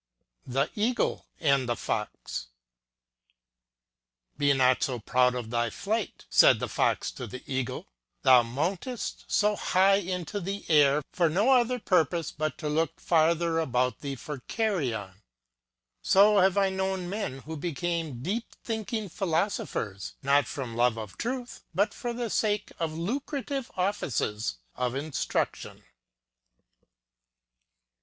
THE 0.47 0.71
EAGLE 0.73 1.27
AND 1.41 1.69
THE 1.69 1.75
Fox. 1.75 2.47
BE 4.35 4.51
not 4.53 4.81
so 4.81 4.97
proud 4.97 5.35
of 5.35 5.51
thy 5.51 5.69
flight! 5.69 6.25
said 6.27 6.57
the 6.57 6.67
Fox 6.67 7.11
to 7.11 7.27
the 7.27 7.43
Eagle. 7.45 7.85
Thou 8.23 8.41
mountest 8.41 9.25
so 9.27 9.55
high 9.55 9.97
into 9.97 10.39
the 10.39 10.65
air 10.71 11.03
for 11.13 11.29
no 11.29 11.51
other 11.51 11.77
purpose 11.77 12.31
but 12.31 12.57
to 12.57 12.67
look 12.67 12.99
farther 12.99 13.59
about 13.59 13.99
thee 13.99 14.15
for 14.15 14.39
carrion. 14.47 14.89
GERMAN 14.89 15.11
UTERATURB. 15.11 16.01
43 16.01 16.01
So 16.01 16.37
have 16.39 16.57
I 16.57 16.69
known 16.71 17.07
men 17.07 17.39
who 17.41 17.55
became 17.55 18.23
deep 18.23 18.55
thinking 18.63 19.07
phil 19.07 19.35
osophers, 19.35 20.13
not 20.23 20.47
from 20.47 20.75
love 20.75 20.97
of 20.97 21.15
truth, 21.15 21.61
but 21.75 21.93
for 21.93 22.11
the 22.11 22.31
sake 22.31 22.71
of 22.79 22.97
lucrative 22.97 23.69
offices 23.77 24.57
of 24.75 24.95
instruction. 24.95 25.83